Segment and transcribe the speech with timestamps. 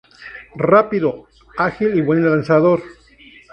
[0.55, 1.27] Rápido,
[1.59, 2.81] ágil y buen lanzador.